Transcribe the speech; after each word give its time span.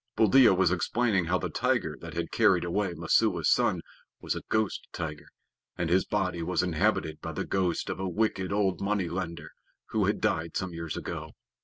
Buldeo 0.15 0.55
was 0.55 0.71
explaining 0.71 1.25
how 1.25 1.37
the 1.37 1.47
tiger 1.51 1.95
that 2.01 2.15
had 2.15 2.31
carried 2.31 2.63
away 2.63 2.95
Messua's 2.95 3.51
son 3.51 3.81
was 4.19 4.33
a 4.35 4.41
ghost 4.49 4.87
tiger, 4.91 5.27
and 5.77 5.91
his 5.91 6.05
body 6.05 6.41
was 6.41 6.63
inhabited 6.63 7.21
by 7.21 7.31
the 7.33 7.45
ghost 7.45 7.87
of 7.87 7.99
a 7.99 8.09
wicked, 8.09 8.51
old 8.51 8.81
money 8.81 9.07
lender, 9.09 9.51
who 9.89 10.05
had 10.05 10.19
died 10.19 10.57
some 10.57 10.73
years 10.73 10.97
ago. 10.97 11.33